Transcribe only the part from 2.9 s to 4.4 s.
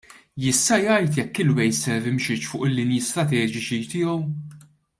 strateġiċi tiegħu?